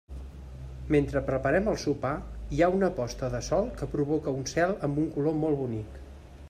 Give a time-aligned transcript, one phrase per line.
[0.95, 2.15] Mentre preparem el sopar,
[2.57, 6.01] hi ha una posta de sol que provoca un cel amb un color molt bonic.